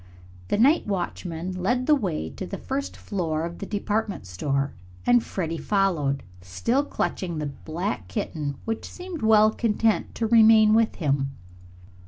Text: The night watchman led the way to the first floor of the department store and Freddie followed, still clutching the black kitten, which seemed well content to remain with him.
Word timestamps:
The 0.47 0.57
night 0.57 0.87
watchman 0.87 1.51
led 1.61 1.85
the 1.85 1.93
way 1.93 2.31
to 2.31 2.47
the 2.47 2.57
first 2.57 2.97
floor 2.97 3.45
of 3.45 3.59
the 3.59 3.67
department 3.67 4.25
store 4.25 4.73
and 5.05 5.23
Freddie 5.23 5.59
followed, 5.59 6.23
still 6.41 6.83
clutching 6.83 7.37
the 7.37 7.45
black 7.45 8.07
kitten, 8.07 8.55
which 8.65 8.89
seemed 8.89 9.21
well 9.21 9.51
content 9.51 10.15
to 10.15 10.25
remain 10.25 10.73
with 10.73 10.95
him. 10.95 11.35